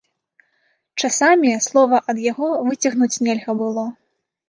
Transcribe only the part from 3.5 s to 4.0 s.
было.